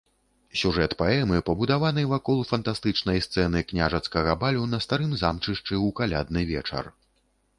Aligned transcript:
Сюжэт 0.59 0.93
паэмы 1.01 1.41
пабудаваны 1.49 2.05
вакол 2.13 2.39
фантастычнай 2.53 3.21
сцэны 3.27 3.61
княжацкага 3.71 4.35
балю 4.43 4.63
на 4.73 4.79
старым 4.87 5.13
замчышчы 5.23 5.75
ў 5.85 5.89
калядны 6.01 6.41
вечар. 6.53 6.85